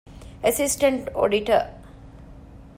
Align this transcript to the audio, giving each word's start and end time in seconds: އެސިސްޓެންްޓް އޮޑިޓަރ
އެސިސްޓެންްޓް 0.43 1.05
އޮޑިޓަރ 1.17 1.57